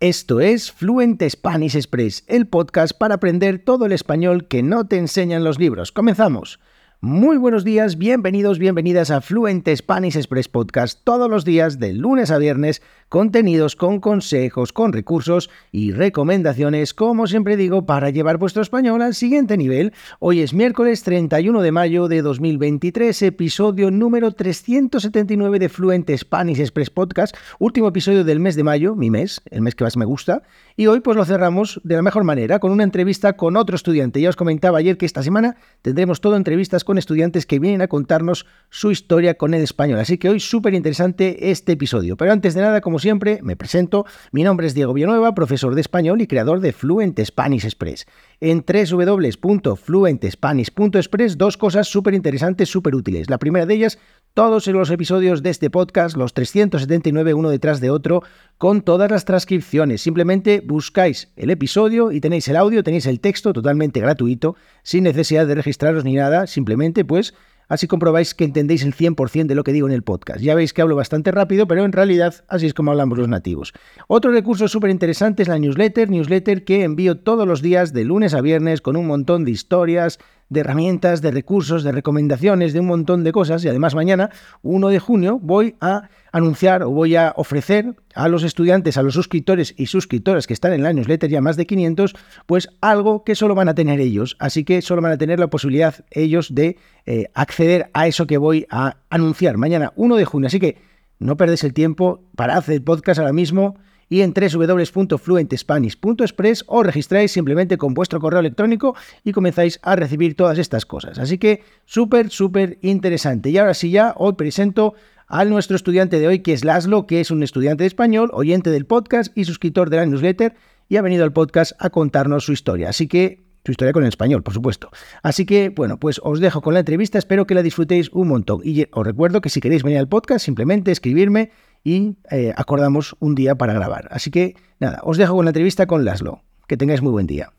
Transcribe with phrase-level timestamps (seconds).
[0.00, 4.96] Esto es Fluent Spanish Express, el podcast para aprender todo el español que no te
[4.96, 5.90] enseñan los libros.
[5.90, 6.60] Comenzamos.
[7.00, 12.30] Muy buenos días, bienvenidos, bienvenidas a Fluent Spanish Express Podcast todos los días de lunes
[12.30, 18.62] a viernes, contenidos con consejos, con recursos y recomendaciones, como siempre digo, para llevar vuestro
[18.62, 19.92] español al siguiente nivel.
[20.18, 26.90] Hoy es miércoles 31 de mayo de 2023, episodio número 379 de Fluent Spanish Express
[26.90, 30.42] Podcast, último episodio del mes de mayo, mi mes, el mes que más me gusta,
[30.76, 34.20] y hoy pues lo cerramos de la mejor manera, con una entrevista con otro estudiante.
[34.20, 37.88] Ya os comentaba ayer que esta semana tendremos todo entrevistas con estudiantes que vienen a
[37.88, 39.98] contarnos su historia con el español.
[39.98, 42.16] Así que hoy súper interesante este episodio.
[42.16, 44.04] Pero antes de nada, como siempre, me presento.
[44.32, 48.04] Mi nombre es Diego Villanueva, profesor de español y creador de Fluent Spanish Express.
[48.40, 53.30] En www.fluentespanish.express, dos cosas súper interesantes, súper útiles.
[53.30, 53.98] La primera de ellas,
[54.34, 58.22] todos los episodios de este podcast, los 379 uno detrás de otro,
[58.56, 60.02] con todas las transcripciones.
[60.02, 65.46] Simplemente buscáis el episodio y tenéis el audio, tenéis el texto totalmente gratuito, sin necesidad
[65.46, 67.34] de registraros ni nada, simplemente pues
[67.68, 70.40] así comprobáis que entendéis el 100% de lo que digo en el podcast.
[70.40, 73.72] Ya veis que hablo bastante rápido, pero en realidad así es como hablamos los nativos.
[74.08, 78.34] Otro recurso súper interesante es la newsletter, newsletter que envío todos los días de lunes
[78.34, 80.18] a viernes con un montón de historias,
[80.48, 83.64] de herramientas, de recursos, de recomendaciones, de un montón de cosas.
[83.64, 84.30] Y además mañana,
[84.62, 89.14] 1 de junio, voy a anunciar o voy a ofrecer a los estudiantes, a los
[89.14, 92.14] suscriptores y suscriptoras que están en la newsletter, ya más de 500,
[92.46, 94.36] pues algo que solo van a tener ellos.
[94.38, 96.76] Así que solo van a tener la posibilidad ellos de
[97.06, 100.46] eh, acceder a eso que voy a anunciar mañana 1 de junio.
[100.46, 100.78] Así que
[101.18, 103.76] no perdéis el tiempo, para hacer el podcast ahora mismo
[104.08, 110.58] y en www.fluentespanish.express os registráis simplemente con vuestro correo electrónico y comenzáis a recibir todas
[110.58, 111.18] estas cosas.
[111.18, 113.50] Así que súper, súper interesante.
[113.50, 114.94] Y ahora sí ya os presento
[115.28, 118.70] a nuestro estudiante de hoy, que es Laszlo, que es un estudiante de español, oyente
[118.70, 120.54] del podcast y suscriptor de la newsletter,
[120.88, 122.88] y ha venido al podcast a contarnos su historia.
[122.88, 124.90] Así que su historia con el español, por supuesto.
[125.22, 128.62] Así que, bueno, pues os dejo con la entrevista, espero que la disfrutéis un montón.
[128.64, 131.50] Y os recuerdo que si queréis venir al podcast, simplemente escribirme
[131.88, 134.08] y eh, acordamos un día para grabar.
[134.10, 136.42] Así que nada, os dejo con la entrevista con Laszlo.
[136.66, 137.50] Que tengáis muy buen día.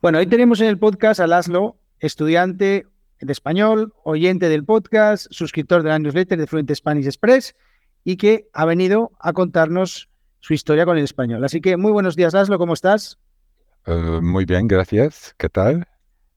[0.00, 2.86] Bueno, hoy tenemos en el podcast a Laszlo, estudiante
[3.20, 7.54] de español, oyente del podcast, suscriptor de la newsletter de Fluent Spanish Express
[8.04, 10.08] y que ha venido a contarnos
[10.40, 11.44] su historia con el español.
[11.44, 13.18] Así que muy buenos días, Laszlo, ¿cómo estás?
[13.84, 15.34] Eh, muy bien, gracias.
[15.36, 15.86] ¿Qué tal?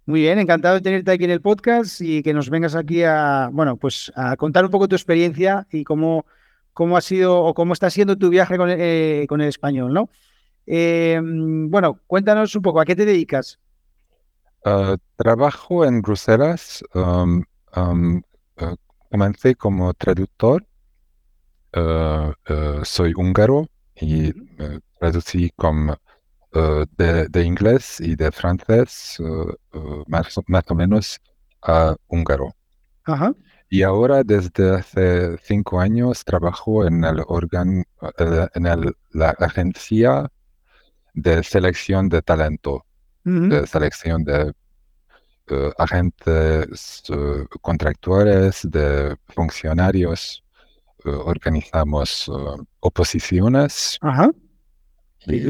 [0.05, 3.49] Muy bien, encantado de tenerte aquí en el podcast y que nos vengas aquí a,
[3.53, 6.25] bueno, pues a contar un poco tu experiencia y cómo
[6.79, 10.09] cómo ha sido o cómo está siendo tu viaje con, eh, el español, ¿no?
[10.65, 13.59] Em, bueno, cuéntanos un poco, ¿a qué te dedicas?
[14.63, 16.81] Ah, trabajo en Bruselas.
[16.93, 17.43] Um,
[17.75, 18.21] um,
[18.61, 18.75] uh,
[19.11, 20.65] comencé como traductor.
[21.75, 23.67] Uh, uh, soy húngaro
[23.99, 24.31] y
[24.99, 25.97] traducí como
[26.97, 29.17] de, inglés y de francés
[30.07, 31.19] más, más, o menos
[31.61, 32.55] a húngaro.
[33.03, 33.33] Ajá.
[33.71, 37.83] Y ahora desde hace cinco años trabajo en el órgano,
[38.17, 40.31] eh, en la agencia
[41.13, 42.85] de selección de talento,
[43.23, 44.53] de selección de
[45.51, 50.43] eh, agentes uh, contractores, de funcionarios.
[51.05, 52.29] organizamos
[52.81, 53.97] oposiciones
[55.27, 55.47] y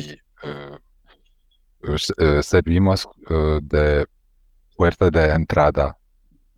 [2.41, 3.07] servimos
[3.61, 4.05] de
[4.75, 5.98] puerta de entrada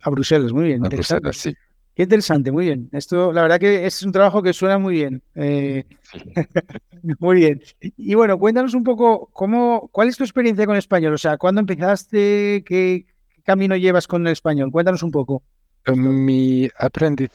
[0.02, 0.84] a Bruselas, muy bien.
[0.84, 1.54] A sí.
[1.94, 2.88] Qué interesante, muy bien.
[2.92, 5.22] Esto, la verdad que es un trabajo que suena muy bien.
[5.34, 5.84] Eh,
[7.18, 7.62] muy bien.
[7.80, 11.12] Y bueno, cuéntanos un poco cómo, cuál es tu experiencia con el español.
[11.12, 12.64] O sea, ¿cuándo empezaste?
[12.66, 13.04] ¿Qué
[13.44, 14.70] camino llevas con el español?
[14.72, 15.42] Cuéntanos un poco.
[15.84, 17.30] Eh, mi aprendizaje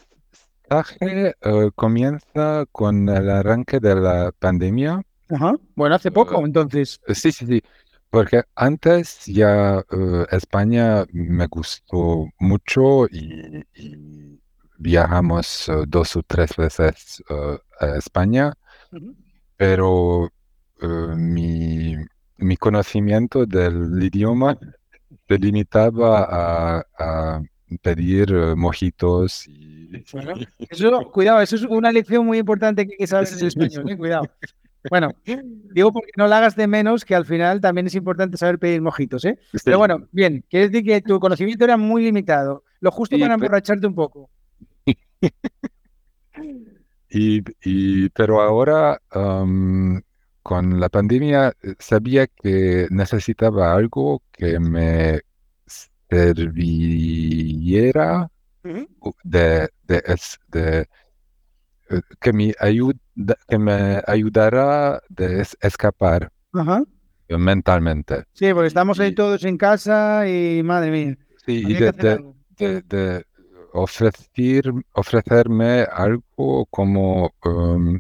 [1.00, 5.04] eh, comienza con el arranque de la pandemia.
[5.30, 5.54] Ajá.
[5.76, 7.00] Bueno, hace poco, entonces.
[7.10, 7.62] Sí, sí, sí.
[8.10, 13.64] Porque antes ya eh, España me gustó mucho y,
[14.80, 18.54] viajamos eh, dos o tres veces eh, a España,
[19.58, 20.32] pero
[21.16, 21.96] mi,
[22.38, 24.58] mi, conocimiento del idioma
[25.28, 27.42] se limitaba a,
[27.82, 30.06] pedir mojitos y...
[30.70, 34.30] eso, cuidado, eso es una lección muy importante que hay que saber en español, cuidado.
[34.90, 38.60] Bueno, digo porque no la hagas de menos, que al final también es importante saber
[38.60, 39.38] pedir mojitos, ¿eh?
[39.64, 43.88] Pero bueno, bien, quiere decir que tu conocimiento era muy limitado, lo justo para emborracharte
[43.88, 44.30] un poco.
[47.10, 49.02] y, pero ahora,
[50.44, 55.22] con la pandemia, eh, sabía que necesitaba algo que me
[56.10, 58.30] serviera
[59.24, 60.88] de, de, de,
[61.90, 63.00] eh, que me ayude
[63.48, 66.32] que me ayudará de escapar
[67.30, 68.24] mentalmente.
[68.34, 71.18] Sí, porque estamos ahí todos en casa y madre mía.
[71.46, 73.26] Sí, y de,
[73.74, 78.00] ofrecer, ofrecerme algo como um,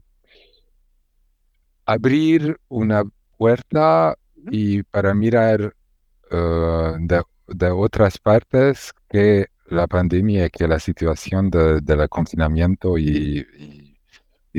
[1.85, 3.03] abrir una
[3.37, 4.15] puerta
[4.49, 5.73] y para mirar
[6.31, 13.86] uh, de, otras partes que la pandemia, que la situación de, del confinamiento y, y,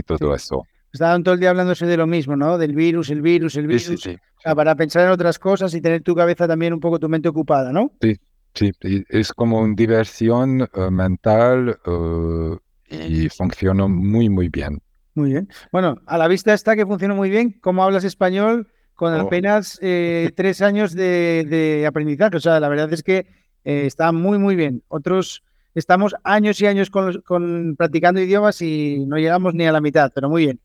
[0.03, 0.65] todo eso.
[0.93, 2.57] Estaban todo el día hablándose de lo mismo, ¿no?
[2.57, 3.85] Del virus, el virus, el virus.
[3.85, 7.09] Sí, sí, para pensar en otras cosas y tener tu cabeza también un poco tu
[7.09, 7.93] mente ocupada, ¿no?
[8.01, 8.17] Sí,
[8.55, 8.73] sí.
[9.09, 12.57] Es como una diversión uh, mental uh,
[12.91, 14.81] y funcionó muy, muy bien.
[15.15, 15.49] Muy bien.
[15.73, 17.59] Bueno, a la vista está que funcionó muy bien.
[17.61, 19.21] ¿Cómo hablas español con oh.
[19.21, 22.37] apenas eh, tres años de, aprendizaje?
[22.37, 23.27] O sea, la verdad es que
[23.65, 24.85] eh, está muy, muy bien.
[24.89, 25.43] Otros
[25.79, 30.29] estamos años y años con, practicando idiomas y no llegamos ni a la mitad, pero
[30.29, 30.61] muy bien.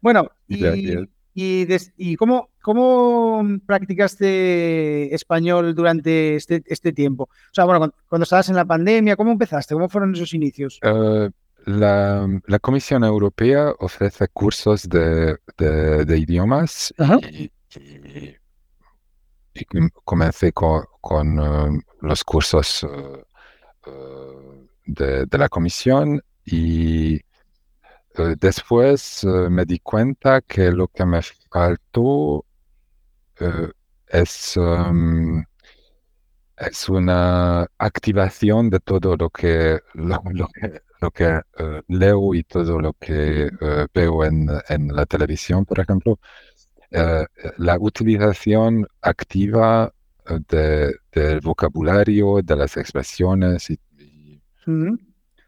[0.00, 0.94] Bueno, y,
[1.34, 7.24] y, cómo, cómo practicaste español durante este, este tiempo?
[7.24, 9.74] O sea, bueno, cuando, estabas en la pandemia, ¿cómo empezaste?
[9.74, 10.80] ¿Cómo fueron esos inicios?
[10.82, 11.30] Eh,
[11.66, 15.36] la, Comisión Europea ofrece cursos de,
[16.08, 16.94] idiomas
[17.30, 17.50] y,
[20.04, 23.24] comencé con, eh, los cursos eh,
[23.86, 27.20] eh, de, la Comisión y
[28.38, 32.44] después me di cuenta que lo que me faltó
[34.08, 34.56] es...
[34.56, 35.44] Em,
[36.58, 42.80] es una activación de todo lo que, lo, que, lo que eh, leo y todo
[42.80, 46.18] lo que eh, veo en, en, la televisión, por ejemplo,
[46.90, 47.26] eh,
[47.58, 49.92] la utilización activa
[50.48, 53.70] de, del vocabulario, de las expresiones.
[53.70, 54.98] Y, O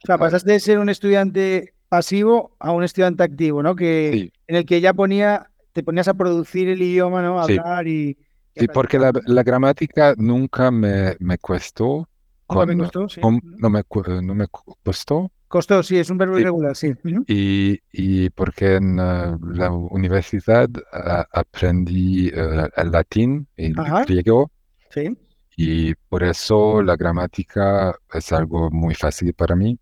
[0.04, 3.74] sea, pasaste de ser un estudiante pasivo a un estudiante activo, ¿no?
[3.74, 7.40] Que, En el que ya ponía, te ponías a producir el idioma, ¿no?
[7.40, 8.16] A hablar y...
[8.56, 12.08] Sí, porque la, la, gramática nunca me, me costó.
[12.48, 13.08] ¿Nunca me costó?
[13.08, 13.20] Sí.
[13.22, 13.84] no, me,
[14.22, 16.92] no me costó Costó, sí, es un verbo irregular, sí.
[17.26, 23.74] Y, y porque en uh, la universidad uh, aprendí uh, el latín y el
[24.06, 24.50] griego.
[24.90, 25.16] Sí.
[25.56, 29.78] Y por eso la gramática es algo muy fácil para mí.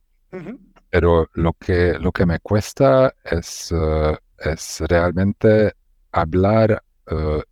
[0.91, 3.75] Pero lo que, lo que me cuesta es,
[4.38, 5.73] es realmente
[6.12, 6.82] hablar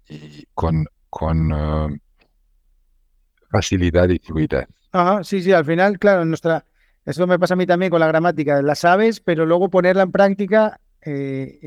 [0.08, 2.00] y con, con
[3.50, 4.66] facilidad y fluidez.
[4.92, 6.64] Ajá, sí, sí, al final, claro, en nuestra
[7.04, 8.62] eso me pasa a mí también con la gramática.
[8.62, 11.58] La sabes, pero luego ponerla en práctica, eh,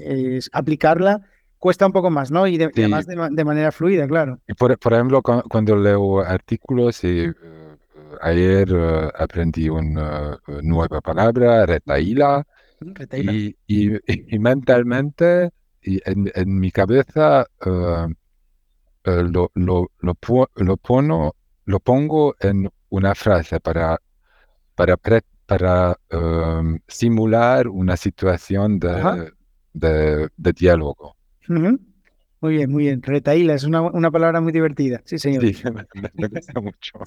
[0.00, 1.20] es, aplicarla,
[1.62, 2.48] cuesta un poco más, ¿no?
[2.48, 4.40] Y, además de, manera fluida, claro.
[4.58, 7.34] Por, por ejemplo, cuando leo artículos, y, eh,
[8.20, 12.44] ayer eh, aprendí una nueva palabra, retaíla,
[13.12, 15.50] y, y, mentalmente,
[15.80, 18.08] y en, mi cabeza, lo,
[19.54, 20.18] lo, lo,
[20.56, 24.00] lo, lo pongo en una frase para
[24.74, 24.96] para,
[25.46, 25.96] para
[26.88, 29.30] simular una situación de,
[29.72, 31.14] de, diálogo.
[31.48, 33.02] Muy bien, muy bien.
[33.02, 35.00] Retaíla es una, una, palabra muy divertida.
[35.04, 35.44] Sí, señor.
[35.46, 35.62] Sí,
[36.14, 36.98] me, gusta mucho.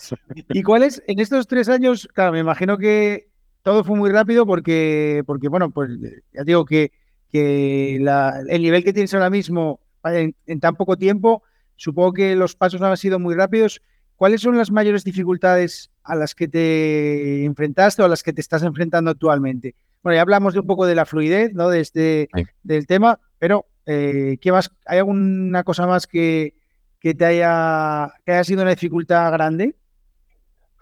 [0.50, 3.28] ¿Y cuáles, en estos tres años, claro, me imagino que
[3.62, 5.90] todo fue muy rápido porque, porque bueno, pues
[6.34, 6.92] ya digo que,
[7.32, 11.44] que la, el nivel que tienes ahora mismo en, en, tan poco tiempo,
[11.75, 13.82] supongo que los pasos han sido muy rápidos.
[14.15, 18.39] ¿Cuáles son las mayores dificultades a las que te enfrentaste o a las que te
[18.39, 19.75] estás enfrentando actualmente?
[20.01, 21.68] Bueno, ya hablamos de un poco de la fluidez, ¿no?
[21.70, 22.30] De este,
[22.63, 24.72] del tema, pero eh, ¿qué más?
[24.86, 26.56] ¿Hay alguna cosa más que,
[27.00, 29.75] que te haya, que haya sido una dificultad grande?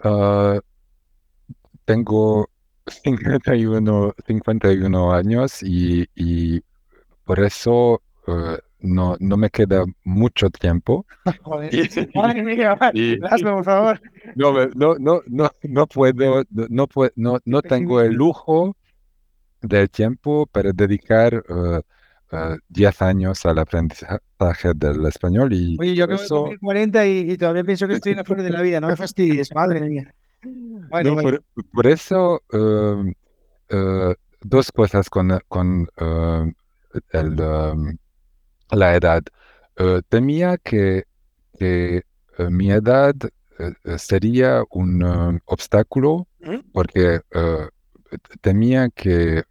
[0.02, 0.58] Ah,
[1.84, 2.48] tengo
[2.86, 6.62] 51, 51 años y, y
[7.24, 11.06] por eso uh, no, no me queda mucho tiempo.
[11.42, 11.70] Joder,
[12.14, 12.76] madre mía,
[13.42, 14.00] por favor.
[14.34, 16.44] No, no, no, no, no puedo,
[17.16, 18.76] no, no tengo el lujo
[19.62, 21.82] del tiempo para dedicar uh, uh,
[22.68, 25.52] 10 años al aprendizaje del español.
[25.52, 28.50] Y Oye, yo acabo de 40 y, todavía pienso que estoy en la flor de
[28.50, 30.14] la vida, no me fastidies, madre mía.
[30.90, 35.88] Bueno, Por, por, eso, uh, dos cosas con, con
[37.12, 37.96] el, um,
[38.70, 39.22] la edad.
[39.78, 41.04] Uh, temía que,
[41.58, 42.02] que
[42.38, 43.14] uh, mi edad
[43.96, 46.26] sería un obstáculo
[46.72, 47.20] porque
[48.40, 49.44] temía que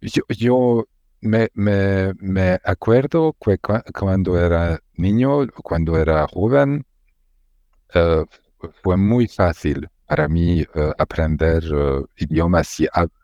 [0.00, 0.86] yo, yo
[1.20, 6.86] me, me, me, acuerdo que cuando era niño, cuando era joven,
[8.82, 10.64] fue muy fácil para mí
[10.98, 11.62] aprender
[12.16, 12.80] idiomas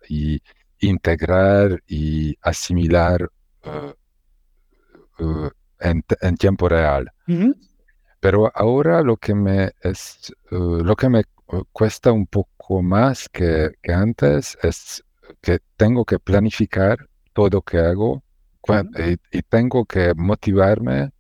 [0.09, 0.41] y,
[0.79, 3.31] integrar y asimilar
[5.81, 7.11] en, tiempo real.
[8.21, 11.25] Pero ahora lo que me es lo que me
[11.73, 15.03] cuesta un poco más que, que antes es
[15.41, 18.23] que tengo que planificar todo lo que hago
[19.33, 21.11] y, tengo que motivarme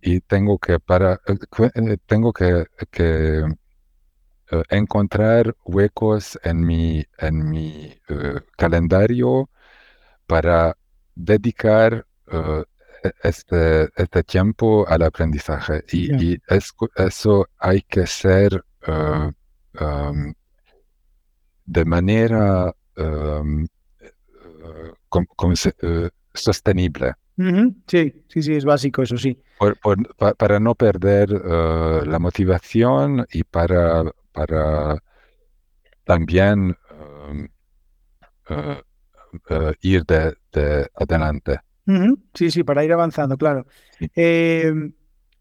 [0.00, 1.36] y tengo que para eh,
[1.74, 3.44] eh, tengo que, que
[4.50, 7.94] eh, encontrar huecos en mi en mi
[8.56, 9.50] calendario
[10.26, 10.76] para
[11.14, 12.06] dedicar
[13.02, 15.84] e, este, este tiempo al aprendizaje.
[15.92, 16.38] Y,
[16.96, 18.64] eso hay que ser
[21.66, 22.74] de manera
[26.34, 27.14] sostenible.
[27.86, 29.40] Sí, sí, sí, es básico, eso sí.
[30.36, 35.02] para no perder eh, la motivación y para, para
[36.04, 36.76] también
[38.50, 38.82] eh,
[39.48, 41.60] eh, ir de, adelante.
[42.34, 43.66] Sí, sí, para ir avanzando, claro.
[44.14, 44.92] Em,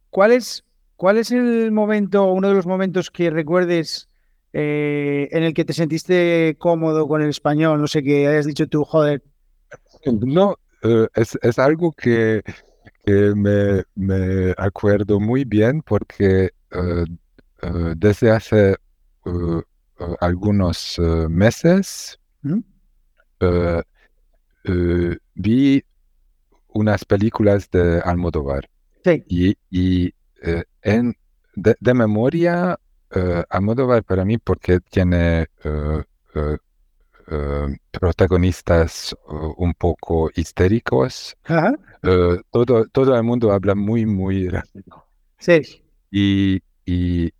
[0.09, 0.63] ¿cuál, es,
[0.95, 4.08] ¿Cuál es el momento, uno de los momentos que recuerdes
[4.51, 7.79] en el que te sentiste cómodo con el español?
[7.79, 9.23] No sé, que hayas dicho tú, joder.
[10.05, 12.41] No, eh, es, es, algo que,
[13.05, 17.05] que me, me, acuerdo muy bien porque eh,
[17.61, 18.75] eh, desde hace
[20.21, 20.97] algunos
[21.29, 22.59] meses ¿Mm?
[25.35, 25.83] vi
[26.69, 28.69] unas películas de Almodóvar.
[29.27, 30.13] Y, y
[30.81, 31.15] en,
[31.55, 32.79] de, de memoria,
[33.49, 35.47] Almodóvar para mí, porque tiene
[37.31, 41.37] eh, protagonistas eh, un poco histéricos.
[42.01, 45.05] Eh, todo, todo el mundo habla muy, muy rápido.
[45.37, 45.83] Sí.
[46.09, 47.31] Y, y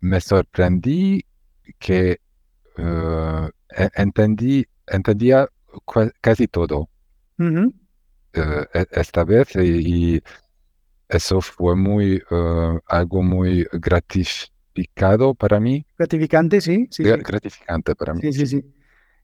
[0.00, 1.24] me sorprendí
[1.78, 2.18] que
[2.76, 5.46] e, entendí, entendía
[6.20, 6.88] casi todo
[7.38, 10.20] e, esta vez y,
[11.12, 12.22] eso fue muy
[12.86, 15.86] algo muy gratificado para mí.
[15.98, 16.88] Gratificante, sí.
[16.90, 18.20] sí, Gratificante para mí.
[18.22, 18.64] Sí, sí, sí.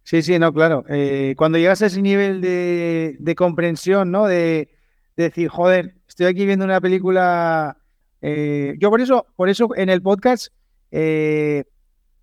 [0.09, 0.87] Sí, sí, no, claro.
[0.88, 4.26] Eh, cuando llegas a ese nivel de, de comprensión, ¿no?
[4.26, 4.71] De,
[5.16, 7.76] decir, joder, estoy aquí viendo una película.
[8.23, 10.49] Eh, yo por eso, por eso en el podcast
[10.92, 11.64] eh,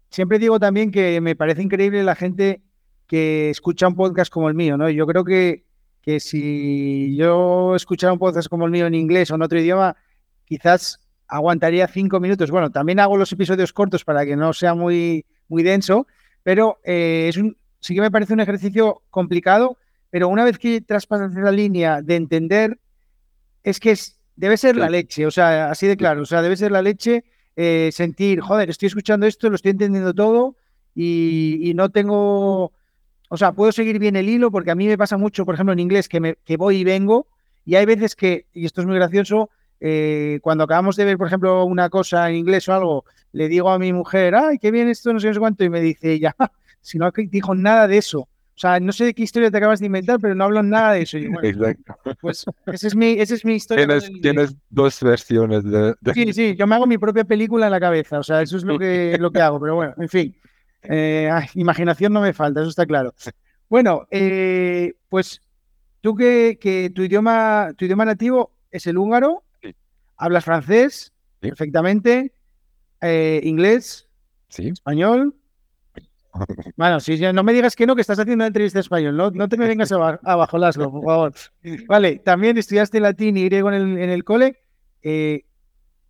[0.10, 2.64] siempre digo también que me parece increíble la gente
[3.06, 4.90] que escucha un podcast como el mío, ¿no?
[4.90, 5.65] Yo creo que,
[6.06, 9.98] que si yo escuchara un podcast como el mío en inglés o en otro idioma,
[10.46, 12.52] quizás aguantaría cinco minutos.
[12.52, 16.06] Bueno, también hago los episodios cortos para que no sea muy, muy denso,
[16.44, 19.78] pero eh, es un, sí que me parece un ejercicio complicado,
[20.12, 22.78] pero una vez que traspasas la línea de entender,
[23.64, 26.56] es que es, debe ser la leche, o sea, así de claro, o sea, debe
[26.56, 27.24] ser la leche
[27.56, 30.56] eh, sentir, joder, estoy escuchando esto, lo estoy entendiendo todo
[30.94, 32.74] y, no tengo,
[33.30, 35.74] o sea, puedo seguir bien el hilo porque a mí me pasa mucho, por ejemplo,
[35.74, 37.28] en inglés, que, me, que voy y vengo
[37.66, 41.28] y hay veces que, y esto es muy gracioso, eh, cuando acabamos de ver, por
[41.28, 44.88] ejemplo, una cosa en inglés o algo, le digo a mi mujer, ay, qué bien
[44.88, 46.36] esto, no sé, cuánto, y me dice, ya,
[46.82, 48.20] si no dijo nada de eso.
[48.56, 50.94] O sea, no sé de qué historia te acabas de inventar, pero no hablo nada
[50.94, 51.18] de eso.
[51.18, 51.94] Exacto.
[52.22, 53.86] Pues esa es mi, esa es mi historia.
[54.22, 58.18] Tienes, dos versiones de, Sí, sí, yo me hago mi propia película en la cabeza.
[58.18, 59.60] O sea, eso es lo que, lo que hago.
[59.60, 60.36] Pero bueno, en fin.
[60.90, 63.14] Eh, imaginación no me falta, eso está claro.
[63.70, 65.42] Bueno, eh, pues
[66.02, 69.44] tú que, que, tu idioma, tu idioma nativo es el húngaro,
[70.18, 71.12] Hablas francés
[71.42, 72.32] perfectamente,
[73.02, 74.08] eh, inglés,
[74.48, 74.70] ¿Sí?
[74.70, 75.36] español.
[76.78, 79.30] Bueno, si no me digas que no, que estás haciendo una entrevista en español, no,
[79.32, 79.92] no te me vengas
[80.24, 81.34] abajo, Laszlo, por favor.
[81.88, 84.58] Vale, también estudiaste latín y griego en el, cole.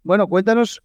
[0.03, 0.84] Bueno, cuéntanos,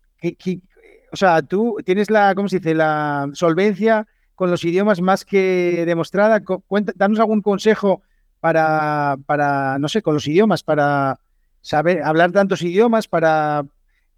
[1.12, 5.84] o sea, tú tienes la, ¿cómo se dice?, la solvencia con los idiomas más que
[5.86, 6.40] demostrada.
[6.40, 8.02] Cuenta, danos algún consejo
[8.40, 11.20] para, para, no sé, con los idiomas, para
[11.60, 13.64] saber hablar tantos idiomas para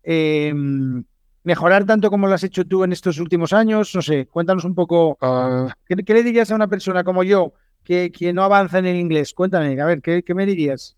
[0.02, 1.04] em,
[1.44, 3.94] mejorar tanto como lo has hecho tú en estos últimos años?
[3.94, 5.18] No sé, cuéntanos un poco.
[5.20, 5.74] Ah.
[5.86, 7.52] ¿qué, le dirías a una persona como yo
[7.84, 9.34] que, que, no avanza en el inglés?
[9.34, 10.96] Cuéntame, a ver, ¿qué, me dirías?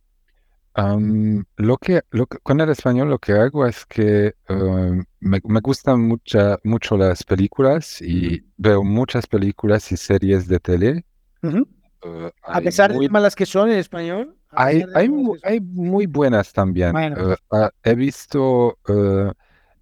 [0.76, 6.58] Lo, que, lo con el español lo que hago es que em, me, gustan mucha,
[6.64, 11.04] mucho las películas y veo muchas películas y series de tele.
[11.42, 14.36] Eh, a pesar de malas que son en español.
[14.50, 15.10] Hay, hay,
[15.42, 16.96] hay, muy buenas también.
[16.96, 19.32] Eh, ah, he visto, uh,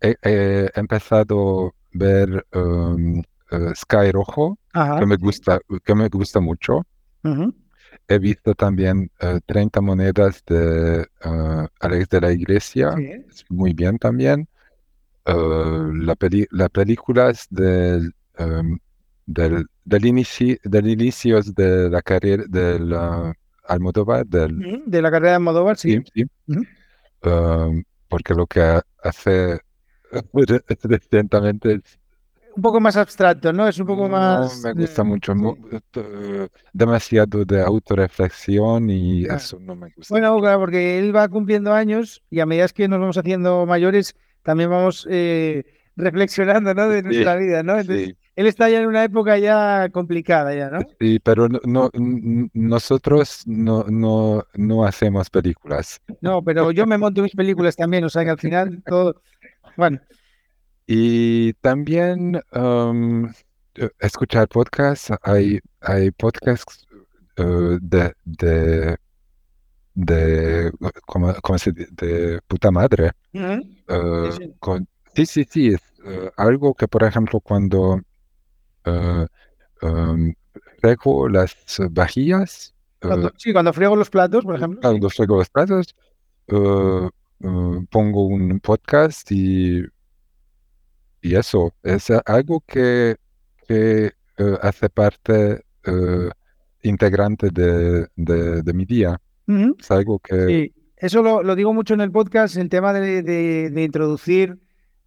[0.00, 3.22] he, empezado a ver um,
[3.74, 6.86] Sky Rojo, que me gusta, que me gusta mucho.
[8.12, 9.10] He visto también
[9.46, 11.06] 30 monedas de
[11.80, 12.94] Alex de la Iglesia,
[13.48, 14.46] muy bien también.
[15.24, 16.16] la
[16.50, 18.78] las películas del, em,
[19.24, 22.94] del, del, inicio, del inicio de la carrera del
[23.64, 24.26] Almodóvar.
[24.26, 26.04] Del, de la carrera de Almodóvar, sí.
[27.22, 29.58] Em, porque lo que hace
[30.82, 31.98] recientemente es
[32.54, 33.66] un poco más abstracto, ¿no?
[33.66, 34.62] Es un poco más...
[34.62, 35.34] No me gusta mucho,
[35.94, 40.12] eh, demasiado de autorreflexión y eso no me gusta.
[40.12, 44.14] Bueno, claro, porque él va cumpliendo años y a medida que nos vamos haciendo mayores,
[44.42, 45.64] también vamos eh,
[45.96, 46.88] reflexionando, ¿no?
[46.88, 47.78] De nuestra vida, ¿no?
[47.78, 50.80] Entonces, él está ya en una época ya complicada, ya, ¿no?
[50.98, 51.90] Sí, pero no,
[52.54, 56.00] nosotros no, no, no hacemos películas.
[56.20, 59.20] No, pero yo me monto mis películas también, o sea que al final todo...
[59.76, 60.00] Bueno,
[60.94, 63.24] y también um,
[63.76, 65.10] eh, escuchar podcasts.
[65.22, 66.86] Hay, hay podcasts
[67.38, 68.98] uh, de, de,
[69.94, 70.70] de,
[71.06, 71.88] ¿cómo, se dice?
[71.92, 73.12] de puta madre.
[73.32, 75.68] Uh, sí, con, sí, sí, sí.
[75.68, 75.80] Es,
[76.36, 77.98] algo que, por ejemplo, cuando
[78.84, 80.34] um,
[80.78, 81.56] frego las
[81.90, 82.74] vajillas.
[83.38, 84.78] sí, cuando friego los platos, por ejemplo.
[84.82, 85.94] Cuando friego los platos,
[86.46, 89.86] pongo un podcast y
[91.22, 93.16] y eso es algo que,
[93.66, 96.30] que eh, hace parte eh,
[96.82, 99.20] integrante de, de, mi día.
[99.78, 100.46] Es algo que...
[100.46, 104.58] Sí, eso lo, lo, digo mucho en el podcast, el tema de, de, introducir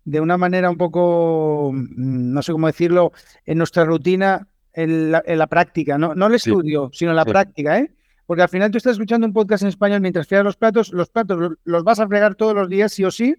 [0.05, 3.12] de una manera un poco, mm, no sé cómo decirlo,
[3.45, 7.79] en nuestra rutina, en la, en la práctica, no, no el estudio, sino la práctica,
[7.79, 7.91] ¿eh?
[8.25, 11.10] Porque al final tú estás escuchando un podcast en español mientras fregas los platos, los
[11.10, 13.36] platos los vas a fregar todos los días, sí o sí,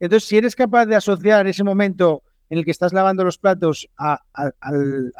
[0.00, 3.88] entonces, si eres capaz de asociar ese momento en el que estás lavando los platos
[3.98, 4.22] a,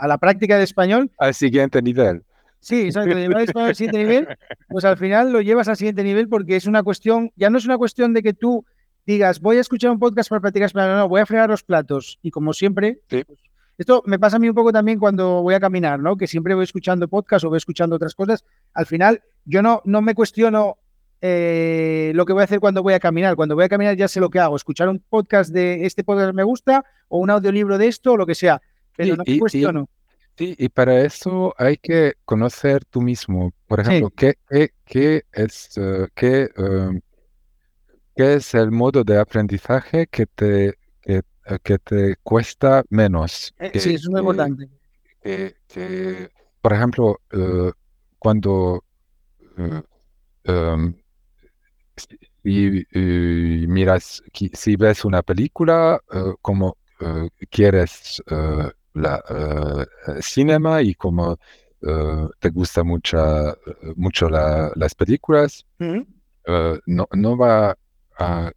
[0.06, 1.10] la práctica de español.
[1.18, 2.22] Al siguiente nivel.
[2.60, 4.28] Sí, exacto, llevar al siguiente nivel,
[4.68, 7.64] pues al final lo llevas al siguiente nivel porque es una cuestión, ya no es
[7.64, 8.64] una cuestión de que tú
[9.06, 12.18] digas, voy a escuchar un podcast para practicar español, no, voy a fregar los platos.
[12.20, 13.24] Y como siempre, pues,
[13.78, 16.16] esto me pasa a mí un poco también cuando voy a caminar, ¿no?
[16.16, 18.44] Que siempre voy escuchando podcast o voy escuchando otras cosas.
[18.74, 20.78] Al final, yo no, no me cuestiono
[21.20, 23.34] eh, lo que voy a hacer cuando voy a caminar.
[23.36, 26.34] Cuando voy a caminar ya sé lo que hago, escuchar un podcast de este podcast
[26.34, 28.60] me gusta o un audiolibro de esto o lo que sea,
[28.96, 29.88] pero no me cuestiono.
[30.36, 33.52] sí, y para eso hay que conocer tú mismo.
[33.66, 34.36] Por ejemplo, ¿qué,
[34.84, 37.00] qué, es, eh, qué, em,
[38.14, 43.52] qué es el modo de aprendizaje que te, que, eh, te cuesta menos?
[43.74, 44.68] sí, es muy importante.
[46.60, 47.20] por ejemplo,
[48.20, 48.84] cuando
[52.44, 52.84] y,
[53.66, 59.86] miras, si ves una película, eh, como eh, quieres uh, la
[60.20, 61.38] cinema y como
[62.40, 63.54] te gusta mucha,
[63.94, 67.78] mucho las películas, no, no va
[68.18, 68.52] a,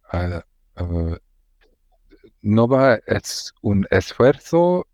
[2.42, 4.88] no va es un esfuerzo,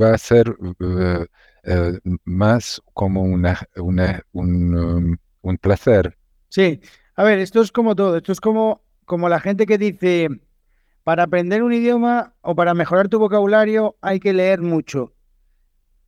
[0.00, 0.56] va a ser
[2.24, 6.16] más como una, una un, um, un placer.
[6.48, 6.80] Sí,
[7.16, 10.28] a ver, esto es como todo, esto es como, como la gente que dice,
[11.02, 15.14] para aprender un idioma o para mejorar tu vocabulario hay que leer mucho.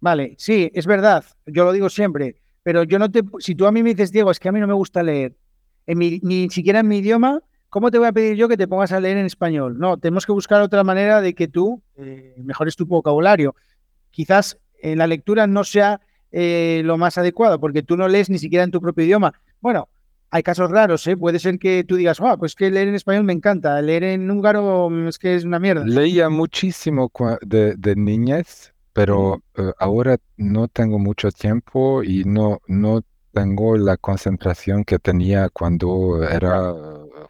[0.00, 3.72] Vale, sí, es verdad, yo lo digo siempre, pero yo no te, si tú a
[3.72, 5.34] mí me dices, Diego, es que a mí no me gusta leer,
[5.86, 8.92] en ni siquiera en mi idioma, ¿cómo te voy a pedir yo que te pongas
[8.92, 9.78] a leer en español?
[9.78, 13.54] No, tenemos que buscar otra manera de que tú eh, mejores tu vocabulario.
[14.10, 18.38] Quizás en la lectura no sea eh, lo más adecuado, porque tú no lees ni
[18.38, 19.32] siquiera en tu propio idioma.
[19.60, 19.88] Bueno,
[20.30, 21.16] hay casos raros, ¿eh?
[21.16, 24.30] Puede ser que tú digas, ah, pues que leer en español me encanta, leer en
[24.30, 25.84] húngaro mm, es que es una mierda.
[25.84, 27.10] Leía muchísimo
[27.40, 33.96] de, de niñez, pero eh, ahora no tengo mucho tiempo y no, no tengo la
[33.96, 36.74] concentración que tenía cuando era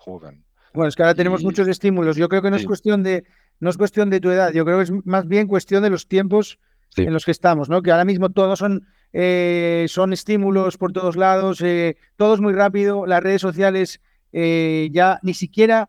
[0.00, 0.44] joven.
[0.74, 2.16] Bueno, es que ahora tenemos muchos estímulos.
[2.16, 3.24] Yo creo que no es cuestión de
[3.61, 6.06] no es cuestión de tu edad, yo creo que es más bien cuestión de los
[6.06, 6.58] tiempos
[6.96, 7.82] en los que estamos, ¿no?
[7.82, 12.53] Que ahora mismo todos son eh, son estímulos por todos lados, eh, todo es muy
[12.53, 14.01] rápido, las redes sociales
[14.33, 15.88] eh, ya ni siquiera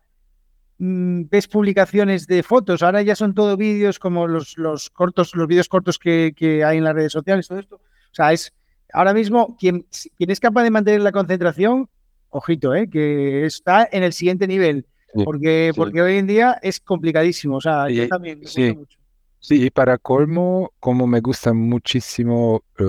[0.78, 5.46] mm, ves publicaciones de fotos, ahora ya son todo vídeos como los, los cortos, los
[5.46, 6.32] vídeos cortos que,
[6.64, 7.76] hay en las redes sociales, todo esto.
[7.76, 8.52] O sea, es
[8.92, 11.88] ahora mismo quien, quien es capaz de mantener la concentración,
[12.30, 14.86] ojito, eh, que está en el siguiente nivel.
[15.24, 17.56] porque, porque hoy en día es complicadísimo.
[17.56, 18.99] O sea, yo también mucho.
[19.40, 22.84] Sí, y para colmo, como me gustan muchísimo eh,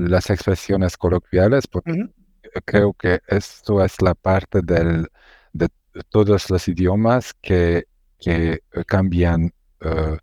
[0.00, 2.06] las expresiones coloquiales, porque
[2.64, 5.08] creo que esto es la parte del,
[5.52, 5.68] de
[6.08, 7.84] todos los idiomas que,
[8.18, 10.16] que cambian eh,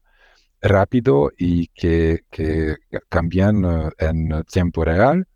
[0.61, 2.77] rápido y que, que
[3.09, 5.27] cambian eh, en tiempo real.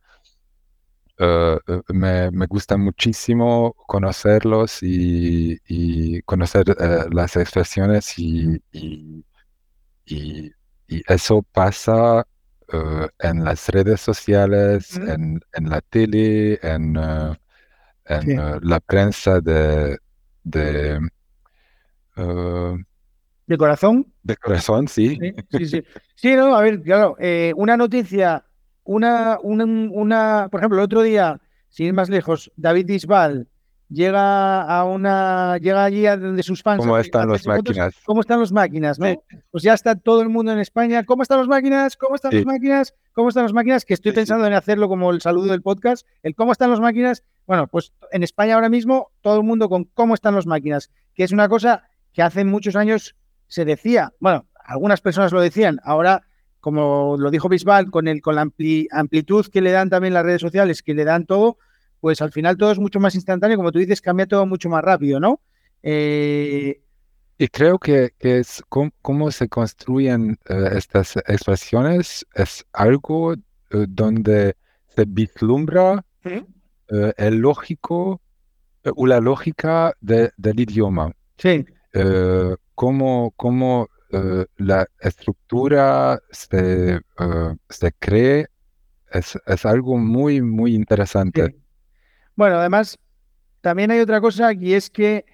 [1.90, 6.66] me, me, gusta muchísimo conocerlos y, conocer
[7.14, 9.24] las expresiones y, y,
[10.06, 10.52] y,
[11.08, 12.28] eso pasa
[13.20, 16.98] en las redes sociales, en, en, la tele, en,
[18.06, 19.98] en la prensa de...
[20.44, 21.00] de
[23.52, 24.08] ¿De corazón?
[24.24, 25.20] De corazón, sí.
[25.50, 25.84] Sí, sí,
[26.16, 26.36] sí.
[26.36, 28.46] no, a ver, claro, eh, una noticia,
[28.86, 31.38] una, una, una, por ejemplo, el otro día,
[31.70, 33.50] sin ir más lejos, David Bisbal
[33.92, 36.80] llega a una, llega allí a donde sus fans.
[36.80, 37.96] ¿Cómo están las máquinas?
[38.06, 39.00] ¿Cómo están las máquinas?
[39.00, 39.22] ¿no?
[39.52, 41.04] Pues ya está todo el mundo en España.
[41.04, 41.98] ¿Cómo están las máquinas?
[41.98, 42.94] ¿Cómo están las máquinas?
[43.14, 43.86] ¿Cómo están las máquinas?
[43.86, 46.08] Que estoy pensando en hacerlo como el saludo del podcast.
[46.24, 47.24] El cómo están las máquinas.
[47.46, 51.24] Bueno, pues en España ahora mismo todo el mundo con cómo están las máquinas, que
[51.24, 53.16] es una cosa que hace muchos años
[53.48, 56.24] se decía, bueno, algunas personas lo decían, ahora,
[56.62, 58.42] como lo dijo Bisbal, con, el, con la
[58.92, 61.58] amplitud que le dan también las redes sociales, que le dan todo,
[62.02, 64.84] pues al final todo es mucho más instantáneo, como tú dices, cambia todo mucho más
[64.84, 65.40] rápido, ¿no?
[65.84, 66.82] Eh,
[67.38, 73.38] y creo que, es cómo, se construyen eh, estas expresiones es algo eh,
[73.88, 74.56] donde
[74.96, 76.04] se vislumbra
[76.90, 78.22] el lógico
[78.84, 81.14] o la lógica del idioma.
[81.38, 81.66] Sí
[82.76, 83.88] cómo, cómo
[84.58, 87.00] la estructura se,
[87.70, 88.48] se cree
[89.12, 91.61] es, es, algo muy, muy interesante.
[92.42, 92.98] Bueno, además,
[93.62, 95.26] también hay otra cosa y es que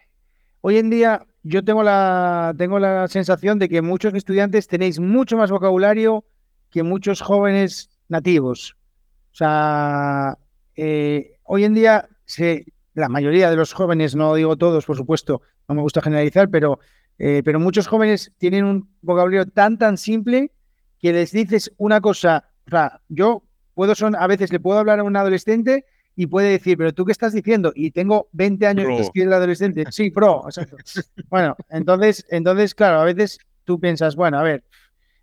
[0.60, 5.38] hoy en día yo tengo la, tengo la sensación de que muchos estudiantes tenéis mucho
[5.38, 6.26] más vocabulario
[6.70, 8.76] que muchos jóvenes nativos.
[9.32, 10.38] O sea,
[10.76, 15.42] eh, hoy en día se, la mayoría de los jóvenes, no digo todos, por supuesto,
[15.70, 16.80] no me gusta generalizar, pero
[17.20, 20.52] eh, pero muchos jóvenes tienen un vocabulario tan, tan simple
[21.00, 22.50] que les dices una cosa.
[22.66, 23.44] O sea, yo
[23.76, 25.86] puedo son, a veces le puedo hablar a un adolescente
[26.20, 27.72] y puede decir, pero tú qué estás diciendo?
[27.76, 29.86] Y tengo 20 años de el adolescente.
[29.92, 30.44] Sí, pro,
[31.30, 34.64] bueno, entonces, entonces, claro, a veces tú piensas, bueno, a ver,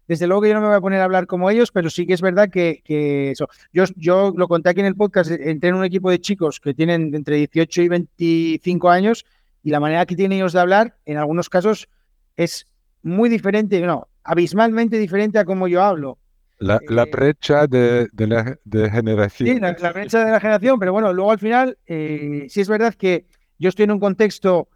[0.07, 2.07] desde luego que yo no me voy a poner a hablar como ellos, pero sí
[2.07, 3.49] que es verdad que, que eso.
[3.73, 6.75] Yo, yo lo conté aquí en el podcast, entré en un equipo de chicos que
[6.75, 9.27] tienen entre 18 y 25 años
[9.65, 11.89] y la manera que tienen ellos de hablar, en algunos casos,
[12.37, 12.69] es
[13.03, 16.19] muy diferente, no, abismalmente diferente a como yo hablo.
[16.59, 19.49] La, la eh, brecha de, de, la de generación.
[19.49, 22.95] Sí, la, brecha de la generación, pero bueno, luego al final, eh, sí es verdad
[22.95, 23.27] que
[23.59, 24.69] yo estoy en un contexto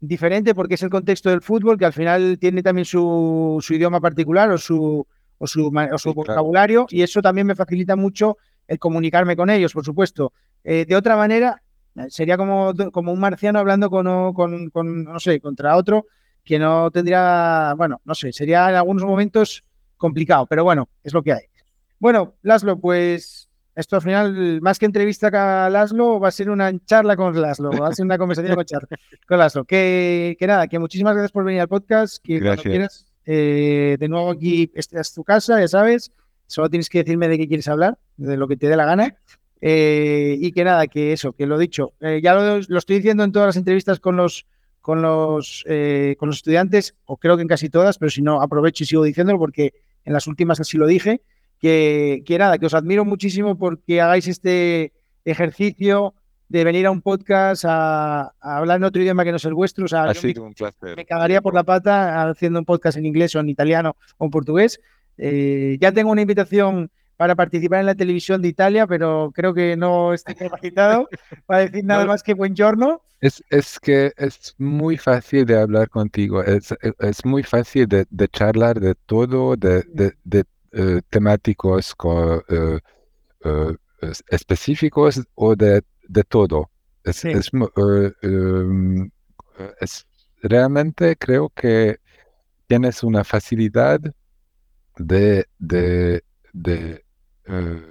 [0.00, 4.00] diferente porque es el contexto del fútbol, que al final tiene también su, su idioma
[4.00, 5.06] particular o su,
[5.38, 9.72] o su, o su vocabulario, y eso también me facilita mucho el comunicarme con ellos,
[9.72, 10.32] por supuesto.
[10.64, 11.62] Eh, de otra manera,
[12.08, 16.06] Sería como, como un marciano hablando con, con, con, no sé, contra otro
[16.42, 19.62] que no tendría, bueno, no sé, sería en algunos momentos
[20.02, 21.44] complicado, pero bueno, es lo que hay.
[21.98, 26.72] Bueno, Laszlo, pues esto al final, más que entrevista a Laszlo, va a ser una
[26.84, 28.66] charla con Laszlo, va a ser una conversación con,
[29.28, 29.64] con Laszlo.
[29.64, 32.56] Que, que, nada, que muchísimas gracias por venir al podcast, que gracias.
[32.56, 36.10] cuando quieras, eh, de nuevo aquí, esta es tu casa, ya sabes,
[36.48, 39.16] solo tienes que decirme de qué quieres hablar, de lo que te dé la gana.
[39.60, 43.30] Eh, y que nada, que eso, que lo dicho, eh, ya lo, estoy diciendo en
[43.30, 44.44] todas las entrevistas con los,
[44.80, 45.64] con, los,
[46.18, 49.04] con los estudiantes, o creo que en casi todas, pero si no, aprovecho y sigo
[49.04, 49.72] diciéndolo porque
[50.04, 51.22] en las últimas así lo dije,
[51.60, 54.92] que, que nada, que os admiro muchísimo porque hagáis este
[55.24, 56.14] ejercicio
[56.48, 59.86] de venir a un podcast a, hablar en otro idioma que no es el vuestro.
[59.86, 60.96] O sea, ha sido me, un placer.
[60.96, 64.30] Me cagaría por la pata haciendo un podcast en inglés o en italiano o en
[64.30, 64.78] portugués.
[65.16, 70.12] ya tengo una invitación para participar en la televisión de Italia, pero creo que no
[70.12, 71.08] estoy capacitado
[71.46, 73.02] para decir nada más que buen giorno.
[73.20, 78.28] Es, es que es muy fácil de hablar contigo, es, es muy fácil de, de,
[78.28, 82.40] charlar de todo, de, de, de uh, temáticos uh,
[83.44, 83.76] uh,
[84.28, 86.70] específicos o de, de todo.
[87.04, 87.30] Es, sí.
[87.30, 89.08] es, um,
[89.80, 90.06] es,
[90.42, 91.98] realmente creo que
[92.66, 94.00] tienes una facilidad
[94.96, 95.46] de,
[96.52, 97.04] de,
[97.46, 97.82] eh,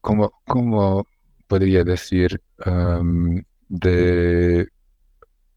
[0.00, 1.06] ¿cómo, ¿cómo,
[1.46, 2.40] podría decir?
[2.64, 4.68] Um, de,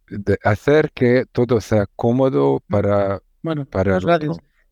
[0.10, 4.00] de, hacer que todo sea cómodo para, bueno, para.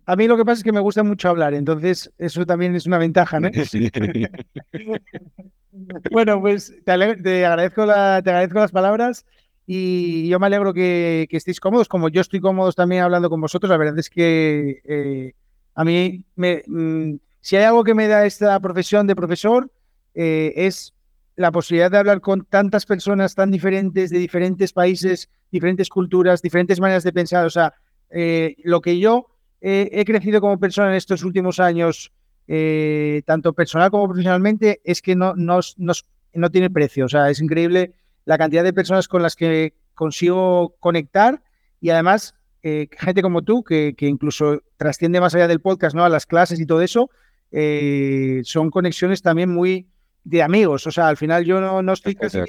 [0.08, 2.88] A mí lo que pasa es que me gusta mucho hablar, entonces eso también es
[2.88, 3.49] una ventaja, ¿no?
[6.12, 9.25] bueno, pues te, te, agradezco la, te agradezco las palabras
[9.67, 13.39] y yo me alegro que, que, estéis cómodos, como yo estoy cómodo también hablando con
[13.39, 13.69] vosotros.
[13.69, 15.34] La verdad es que eh,
[15.75, 19.71] a mí, me, mm, si hay algo que me da esta profesión de profesor,
[20.13, 20.93] eh, es
[21.36, 26.79] la posibilidad de hablar con tantas personas tan diferentes, de diferentes países, diferentes culturas, diferentes
[26.79, 27.45] maneras de pensar.
[27.45, 27.73] O sea,
[28.10, 29.27] eh, lo que yo
[29.63, 32.12] he crecido como persona en estos últimos años
[32.53, 37.05] eh, tanto personal como profesionalmente, es que no, no, no, tiene precio.
[37.05, 37.93] O sea, es increíble
[38.25, 41.41] la cantidad de personas con las que consigo conectar
[41.79, 46.04] y además eh, gente como tú, que, que, incluso trasciende más allá del podcast, ¿no?
[46.04, 47.10] A las clases y todo eso,
[47.52, 49.88] eh, son conexiones también muy
[50.24, 50.88] de amigos.
[50.88, 52.39] O sea, al final yo no, no estoy casi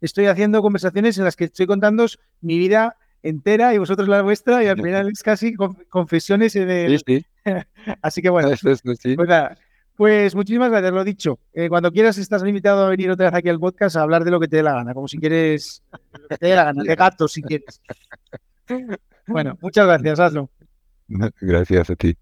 [0.00, 2.06] estoy haciendo conversaciones en las que estoy contando
[2.40, 6.52] mi vida entera y vosotros la vuestra y al final es casi confesiones.
[6.52, 6.64] Sí,
[7.06, 7.26] sí.
[8.02, 8.82] Así que bueno, pues,
[9.96, 11.38] pues, muchísimas gracias, lo dicho.
[11.52, 14.30] Eh, cuando quieras estás invitado a venir otra vez aquí al podcast a hablar de
[14.30, 15.82] lo que te dé la gana, como si quieres,
[16.12, 17.82] lo que te dé la gana, de gato si quieres.
[19.30, 20.50] Bueno, muchas gracias, hazlo.
[21.40, 22.16] Gracias a ti.